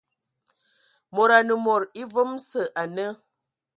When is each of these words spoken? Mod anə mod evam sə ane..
Mod 1.15 1.29
anə 1.37 1.53
mod 1.65 1.83
evam 2.01 2.31
sə 2.47 2.61
ane.. 2.81 3.07